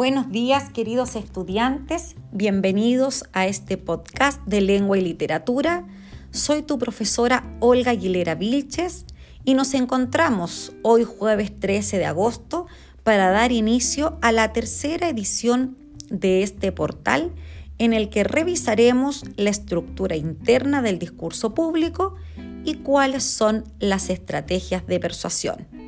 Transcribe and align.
Buenos 0.00 0.32
días 0.32 0.70
queridos 0.70 1.14
estudiantes, 1.14 2.16
bienvenidos 2.32 3.24
a 3.34 3.46
este 3.46 3.76
podcast 3.76 4.40
de 4.46 4.62
lengua 4.62 4.96
y 4.96 5.02
literatura. 5.02 5.86
Soy 6.30 6.62
tu 6.62 6.78
profesora 6.78 7.44
Olga 7.60 7.90
Aguilera 7.90 8.34
Vilches 8.34 9.04
y 9.44 9.52
nos 9.52 9.74
encontramos 9.74 10.72
hoy 10.82 11.04
jueves 11.04 11.52
13 11.60 11.98
de 11.98 12.06
agosto 12.06 12.66
para 13.02 13.28
dar 13.28 13.52
inicio 13.52 14.16
a 14.22 14.32
la 14.32 14.54
tercera 14.54 15.10
edición 15.10 15.76
de 16.08 16.44
este 16.44 16.72
portal 16.72 17.34
en 17.76 17.92
el 17.92 18.08
que 18.08 18.24
revisaremos 18.24 19.24
la 19.36 19.50
estructura 19.50 20.16
interna 20.16 20.80
del 20.80 20.98
discurso 20.98 21.52
público 21.52 22.16
y 22.64 22.76
cuáles 22.76 23.22
son 23.22 23.64
las 23.80 24.08
estrategias 24.08 24.86
de 24.86 24.98
persuasión. 24.98 25.79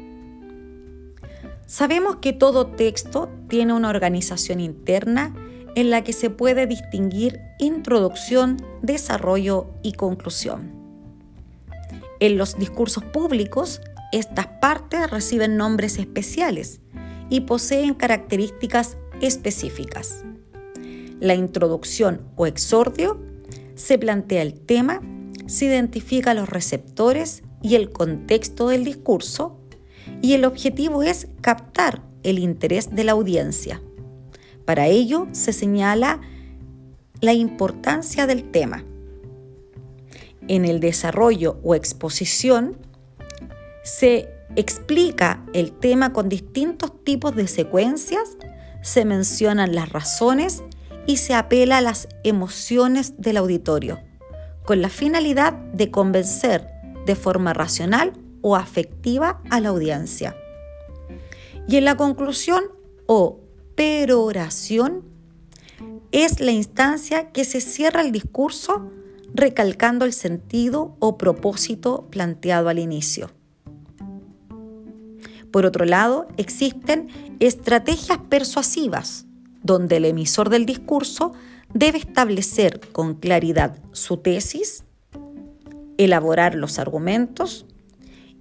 Sabemos 1.72 2.17
que 2.17 2.35
todo 2.35 2.67
texto 2.67 3.31
tiene 3.49 3.72
una 3.72 3.89
organización 3.89 4.61
interna 4.61 5.35
en 5.75 5.89
la 5.89 6.04
que 6.04 6.13
se 6.13 6.29
puede 6.29 6.67
distinguir 6.67 7.40
introducción, 7.58 8.58
desarrollo 8.82 9.71
y 9.82 9.94
conclusión. 9.94 10.71
En 12.21 12.36
los 12.36 12.58
discursos 12.58 13.04
públicos, 13.04 13.80
estas 14.13 14.49
partes 14.61 15.11
reciben 15.11 15.57
nombres 15.57 15.99
especiales 15.99 16.82
y 17.30 17.40
poseen 17.40 17.94
características 17.94 18.99
específicas. 19.22 20.27
La 21.21 21.35
introducción 21.35 22.21
o 22.36 22.44
exordio 22.44 23.18
se 23.77 23.96
plantea 23.96 24.43
el 24.43 24.61
tema, 24.61 25.00
se 25.46 25.64
identifica 25.64 26.35
los 26.35 26.50
receptores 26.50 27.43
y 27.63 27.77
el 27.77 27.89
contexto 27.93 28.68
del 28.68 28.85
discurso 28.85 29.61
y 30.22 30.35
el 30.35 30.44
objetivo 30.44 31.03
es 31.03 31.26
captar 31.40 32.00
el 32.22 32.39
interés 32.39 32.94
de 32.94 33.05
la 33.05 33.12
audiencia. 33.12 33.83
Para 34.64 34.86
ello 34.86 35.27
se 35.33 35.52
señala 35.52 36.20
la 37.20 37.34
importancia 37.34 38.27
del 38.27 38.50
tema. 38.50 38.84
En 40.48 40.64
el 40.64 40.80
desarrollo 40.80 41.58
o 41.62 41.74
exposición 41.74 42.78
se 43.83 44.28
explica 44.55 45.44
el 45.52 45.72
tema 45.72 46.12
con 46.12 46.28
distintos 46.28 47.05
tipos 47.05 47.34
de 47.34 47.48
secuencias, 47.48 48.36
se 48.80 49.05
mencionan 49.05 49.74
las 49.74 49.91
razones 49.91 50.62
y 51.06 51.16
se 51.16 51.34
apela 51.34 51.78
a 51.78 51.80
las 51.80 52.08
emociones 52.22 53.14
del 53.18 53.39
auditorio, 53.39 53.98
con 54.64 54.83
la 54.83 54.89
finalidad 54.89 55.52
de 55.52 55.91
convencer 55.91 56.68
de 57.06 57.16
forma 57.16 57.52
racional 57.55 58.12
o 58.42 58.56
afectiva 58.56 59.40
a 59.50 59.60
la 59.60 59.70
audiencia. 59.70 60.36
Y 61.66 61.76
en 61.76 61.84
la 61.84 61.96
conclusión 61.96 62.64
o 63.06 63.40
peroración 63.74 65.04
es 66.10 66.40
la 66.40 66.52
instancia 66.52 67.30
que 67.30 67.44
se 67.44 67.60
cierra 67.60 68.02
el 68.02 68.12
discurso 68.12 68.90
recalcando 69.34 70.04
el 70.04 70.12
sentido 70.12 70.96
o 70.98 71.16
propósito 71.16 72.06
planteado 72.10 72.68
al 72.68 72.78
inicio. 72.78 73.30
Por 75.50 75.66
otro 75.66 75.84
lado, 75.84 76.27
existen 76.36 77.08
estrategias 77.40 78.18
persuasivas, 78.28 79.27
donde 79.62 79.98
el 79.98 80.06
emisor 80.06 80.48
del 80.48 80.66
discurso 80.66 81.32
debe 81.72 81.98
establecer 81.98 82.80
con 82.92 83.14
claridad 83.14 83.78
su 83.92 84.18
tesis, 84.18 84.84
elaborar 85.98 86.54
los 86.54 86.78
argumentos 86.78 87.66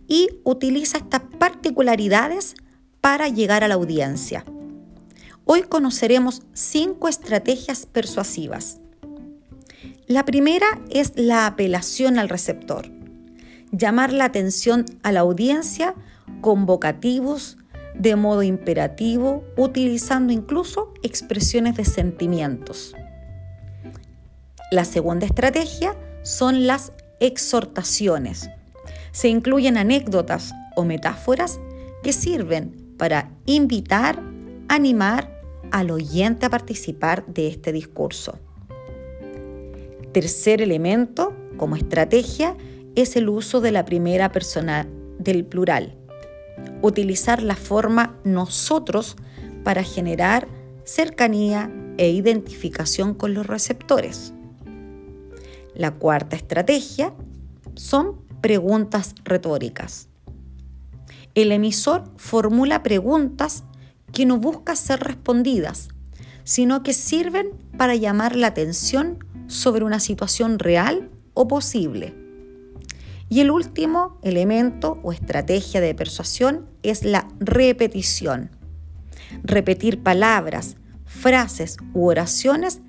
y 0.08 0.30
utiliza 0.44 0.98
estas 0.98 1.22
particularidades 1.40 2.56
para 3.02 3.28
llegar 3.28 3.64
a 3.64 3.68
la 3.68 3.76
audiencia. 3.76 4.46
Hoy 5.46 5.64
conoceremos 5.64 6.44
cinco 6.54 7.08
estrategias 7.08 7.86
persuasivas. 7.86 8.80
La 10.08 10.24
primera 10.26 10.68
es 10.90 11.14
la 11.16 11.48
apelación 11.48 12.20
al 12.20 12.30
receptor. 12.30 12.90
Llamar 13.72 14.14
la 14.14 14.26
atención 14.26 14.86
a 15.04 15.12
la 15.12 15.22
audiencia 15.22 15.96
con 16.42 16.66
vocativos, 16.66 17.58
de 17.96 18.16
modo 18.16 18.44
imperativo, 18.44 19.44
utilizando 19.58 20.32
incluso 20.34 20.94
expresiones 21.04 21.76
de 21.78 21.86
sentimientos. 21.86 22.94
La 24.72 24.86
segunda 24.86 25.26
estrategia 25.26 25.96
son 26.24 26.68
las 26.68 26.94
exhortaciones 27.20 28.50
se 29.12 29.30
incluyen 29.30 29.78
anécdotas 29.78 30.54
o 30.76 30.86
metáforas 30.86 31.60
que 32.04 32.14
sirven 32.14 32.96
para 32.98 33.32
invitar, 33.46 34.22
animar 34.68 35.42
al 35.72 35.92
oyente 35.92 36.46
a 36.46 36.50
participar 36.50 37.26
de 37.28 37.48
este 37.48 37.72
discurso. 37.72 38.38
Tercer 40.12 40.62
elemento, 40.62 41.34
como 41.58 41.76
estrategia, 41.76 42.56
es 42.96 43.16
el 43.16 43.30
uso 43.30 43.62
de 43.62 43.72
la 43.72 43.86
primera 43.86 44.32
persona 44.32 44.88
del 45.20 45.46
plural. 45.46 45.96
Utilizar 46.82 47.42
la 47.42 47.56
forma 47.56 48.20
nosotros 48.24 49.16
para 49.64 49.84
generar 49.84 50.48
cercanía 50.84 51.72
e 51.98 52.10
identificación 52.10 53.14
con 53.14 53.34
los 53.34 53.46
receptores. 53.46 54.34
La 55.74 55.92
cuarta 55.92 56.36
estrategia 56.36 57.14
son 57.76 58.31
preguntas 58.42 59.16
retóricas. 59.24 60.08
El 61.36 61.52
emisor 61.52 62.04
formula 62.18 62.84
preguntas 62.84 63.64
que 64.12 64.26
no 64.26 64.38
buscan 64.38 64.76
ser 64.76 65.00
respondidas, 65.00 65.90
sino 66.44 66.84
que 66.84 66.94
sirven 66.94 67.52
para 67.78 67.96
llamar 67.96 68.36
la 68.36 68.48
atención 68.48 69.24
sobre 69.48 69.86
una 69.86 70.00
situación 70.00 70.60
real 70.60 71.10
o 71.34 71.48
posible. 71.48 72.16
Y 73.30 73.40
el 73.40 73.52
último 73.52 74.20
elemento 74.24 75.00
o 75.04 75.14
estrategia 75.14 75.80
de 75.80 75.96
persuasión 75.96 76.66
es 76.84 77.06
la 77.06 77.30
repetición. 77.40 78.52
Repetir 79.44 80.04
palabras, 80.04 80.76
frases 81.06 81.78
u 81.94 82.08
oraciones 82.08 82.82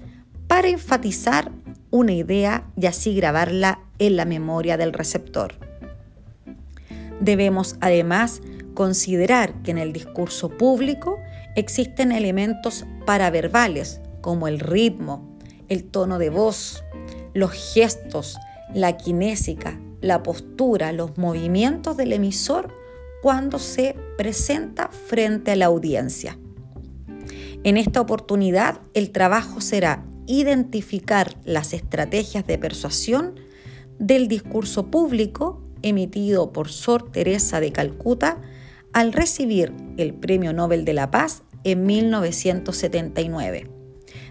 para 0.48 0.69
enfatizar 0.69 1.52
una 1.90 2.12
idea 2.12 2.66
y 2.76 2.86
así 2.86 3.14
grabarla 3.14 3.80
en 4.06 4.16
la 4.16 4.24
memoria 4.24 4.76
del 4.76 4.92
receptor. 4.92 5.54
Debemos 7.20 7.76
además 7.80 8.40
considerar 8.74 9.62
que 9.62 9.70
en 9.70 9.78
el 9.78 9.92
discurso 9.92 10.48
público 10.48 11.18
existen 11.54 12.10
elementos 12.10 12.84
paraverbales 13.06 14.00
como 14.20 14.48
el 14.48 14.58
ritmo, 14.58 15.36
el 15.68 15.84
tono 15.84 16.18
de 16.18 16.30
voz, 16.30 16.82
los 17.32 17.52
gestos, 17.52 18.38
la 18.74 18.96
kinésica, 18.96 19.78
la 20.00 20.22
postura, 20.22 20.92
los 20.92 21.16
movimientos 21.16 21.96
del 21.96 22.12
emisor 22.12 22.74
cuando 23.22 23.58
se 23.58 23.94
presenta 24.19 24.88
frente 24.88 25.52
a 25.52 25.56
la 25.56 25.66
audiencia. 25.66 26.36
En 27.62 27.76
esta 27.76 28.00
oportunidad 28.00 28.80
el 28.94 29.12
trabajo 29.12 29.60
será 29.60 30.04
identificar 30.26 31.36
las 31.44 31.72
estrategias 31.72 32.46
de 32.46 32.58
persuasión 32.58 33.38
del 34.02 34.26
discurso 34.26 34.90
público 34.90 35.62
emitido 35.82 36.52
por 36.52 36.70
Sor 36.70 37.12
Teresa 37.12 37.60
de 37.60 37.70
Calcuta 37.70 38.42
al 38.92 39.12
recibir 39.12 39.72
el 39.96 40.12
Premio 40.12 40.52
Nobel 40.52 40.84
de 40.84 40.92
la 40.92 41.12
Paz 41.12 41.44
en 41.62 41.86
1979. 41.86 43.70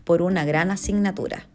por 0.04 0.24
una 0.24 0.46
gran 0.46 0.72
asignatura. 0.72 1.50